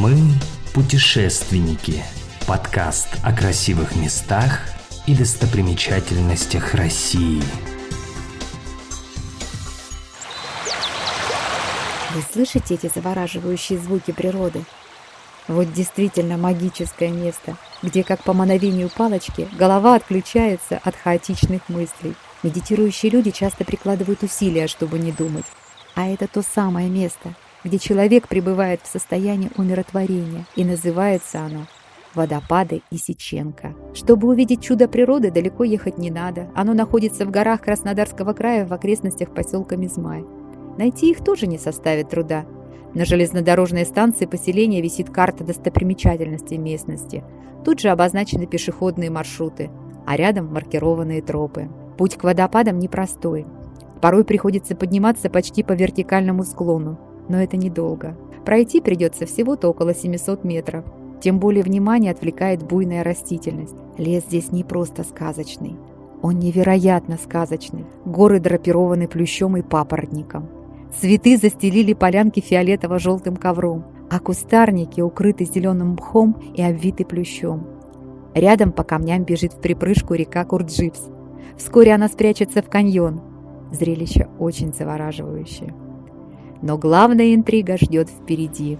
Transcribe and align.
Мы 0.00 0.16
путешественники. 0.74 2.02
Подкаст 2.48 3.08
о 3.22 3.32
красивых 3.32 3.94
местах 3.94 4.58
и 5.06 5.14
достопримечательностях 5.14 6.74
России. 6.74 7.40
Вы 12.12 12.22
слышите 12.32 12.74
эти 12.74 12.90
завораживающие 12.92 13.78
звуки 13.78 14.10
природы? 14.10 14.64
Вот 15.46 15.72
действительно 15.72 16.38
магическое 16.38 17.10
место, 17.10 17.56
где, 17.80 18.02
как 18.02 18.24
по 18.24 18.32
мановению 18.32 18.90
палочки, 18.90 19.48
голова 19.56 19.94
отключается 19.94 20.80
от 20.82 20.96
хаотичных 20.96 21.68
мыслей. 21.68 22.16
Медитирующие 22.42 23.12
люди 23.12 23.30
часто 23.30 23.64
прикладывают 23.64 24.24
усилия, 24.24 24.66
чтобы 24.66 24.98
не 24.98 25.12
думать. 25.12 25.46
А 25.94 26.08
это 26.08 26.26
то 26.26 26.42
самое 26.42 26.88
место, 26.88 27.36
где 27.64 27.78
человек 27.78 28.28
пребывает 28.28 28.80
в 28.82 28.86
состоянии 28.86 29.50
умиротворения, 29.56 30.46
и 30.54 30.64
называется 30.64 31.40
оно 31.40 31.66
водопады 32.14 32.82
Исиченко. 32.90 33.74
Чтобы 33.94 34.28
увидеть 34.28 34.62
чудо 34.62 34.88
природы, 34.88 35.30
далеко 35.30 35.64
ехать 35.64 35.98
не 35.98 36.10
надо. 36.10 36.48
Оно 36.54 36.72
находится 36.74 37.26
в 37.26 37.30
горах 37.30 37.62
Краснодарского 37.62 38.32
края 38.32 38.66
в 38.66 38.72
окрестностях 38.72 39.34
поселка 39.34 39.76
Мизмай. 39.76 40.24
Найти 40.78 41.10
их 41.10 41.24
тоже 41.24 41.46
не 41.46 41.58
составит 41.58 42.10
труда. 42.10 42.46
На 42.94 43.04
железнодорожной 43.04 43.84
станции 43.84 44.26
поселения 44.26 44.80
висит 44.80 45.10
карта 45.10 45.42
достопримечательностей 45.42 46.56
местности. 46.56 47.24
Тут 47.64 47.80
же 47.80 47.88
обозначены 47.88 48.46
пешеходные 48.46 49.10
маршруты, 49.10 49.70
а 50.06 50.16
рядом 50.16 50.52
маркированные 50.52 51.22
тропы. 51.22 51.68
Путь 51.98 52.16
к 52.16 52.24
водопадам 52.24 52.78
непростой. 52.78 53.46
Порой 54.00 54.24
приходится 54.24 54.76
подниматься 54.76 55.30
почти 55.30 55.62
по 55.62 55.72
вертикальному 55.72 56.44
склону, 56.44 56.98
но 57.28 57.42
это 57.42 57.56
недолго. 57.56 58.16
Пройти 58.44 58.80
придется 58.80 59.26
всего-то 59.26 59.68
около 59.68 59.94
700 59.94 60.44
метров. 60.44 60.84
Тем 61.20 61.38
более 61.38 61.64
внимание 61.64 62.12
отвлекает 62.12 62.62
буйная 62.62 63.02
растительность. 63.02 63.76
Лес 63.96 64.24
здесь 64.24 64.52
не 64.52 64.64
просто 64.64 65.04
сказочный. 65.04 65.76
Он 66.20 66.38
невероятно 66.38 67.18
сказочный. 67.22 67.86
Горы 68.04 68.40
драпированы 68.40 69.08
плющом 69.08 69.56
и 69.56 69.62
папоротником. 69.62 70.48
Цветы 71.00 71.36
застелили 71.36 71.92
полянки 71.92 72.40
фиолетово-желтым 72.40 73.36
ковром, 73.36 73.84
а 74.10 74.20
кустарники 74.20 75.00
укрыты 75.00 75.44
зеленым 75.44 75.92
мхом 75.92 76.36
и 76.54 76.62
обвиты 76.62 77.04
плющом. 77.04 77.66
Рядом 78.34 78.72
по 78.72 78.84
камням 78.84 79.24
бежит 79.24 79.54
вприпрыжку 79.54 80.14
река 80.14 80.44
Курджипс. 80.44 81.08
Вскоре 81.56 81.94
она 81.94 82.08
спрячется 82.08 82.62
в 82.62 82.68
каньон. 82.68 83.20
Зрелище 83.70 84.28
очень 84.38 84.72
завораживающее. 84.72 85.74
Но 86.64 86.78
главная 86.78 87.34
интрига 87.34 87.76
ждет 87.76 88.08
впереди. 88.08 88.78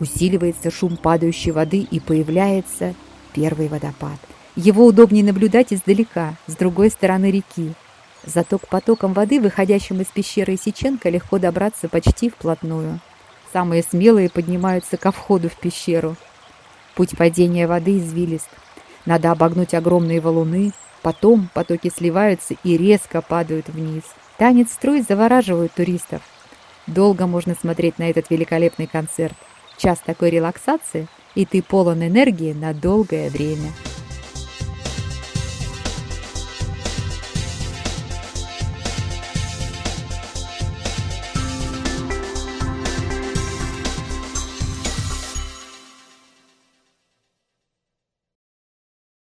Усиливается 0.00 0.70
шум 0.70 0.96
падающей 0.96 1.50
воды 1.50 1.80
и 1.80 2.00
появляется 2.00 2.94
первый 3.34 3.68
водопад. 3.68 4.18
Его 4.56 4.86
удобнее 4.86 5.22
наблюдать 5.22 5.74
издалека, 5.74 6.36
с 6.46 6.56
другой 6.56 6.88
стороны 6.88 7.30
реки. 7.30 7.74
Зато 8.24 8.56
к 8.56 8.68
потокам 8.68 9.12
воды, 9.12 9.38
выходящим 9.38 10.00
из 10.00 10.06
пещеры 10.06 10.56
Исиченко, 10.56 11.10
легко 11.10 11.38
добраться 11.38 11.90
почти 11.90 12.30
вплотную. 12.30 13.00
Самые 13.52 13.82
смелые 13.82 14.30
поднимаются 14.30 14.96
ко 14.96 15.12
входу 15.12 15.50
в 15.50 15.60
пещеру. 15.60 16.16
Путь 16.94 17.18
падения 17.18 17.66
воды 17.66 17.98
извилист. 17.98 18.48
Надо 19.04 19.30
обогнуть 19.30 19.74
огромные 19.74 20.22
валуны, 20.22 20.72
потом 21.02 21.50
потоки 21.52 21.92
сливаются 21.94 22.54
и 22.64 22.78
резко 22.78 23.20
падают 23.20 23.68
вниз. 23.68 24.04
Танец 24.38 24.72
струй 24.72 25.02
завораживает 25.02 25.74
туристов. 25.74 26.22
Долго 26.86 27.26
можно 27.26 27.54
смотреть 27.54 27.98
на 27.98 28.10
этот 28.10 28.30
великолепный 28.30 28.86
концерт. 28.86 29.34
Час 29.76 30.00
такой 30.04 30.30
релаксации, 30.30 31.08
и 31.34 31.44
ты 31.46 31.62
полон 31.62 32.02
энергии 32.06 32.52
на 32.52 32.74
долгое 32.74 33.30
время. 33.30 33.72